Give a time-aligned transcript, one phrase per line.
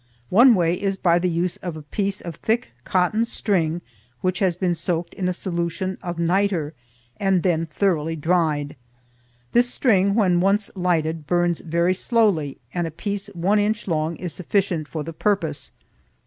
[0.31, 3.81] One way is by the use of a piece of thick cotton string
[4.21, 6.71] which has been soaked in a solution of nitre
[7.17, 8.75] and then thoroughly dried.
[9.51, 14.33] This string, when once lighted, burns very slowly and a piece one inch long is
[14.33, 15.71] sufficient for the purpose.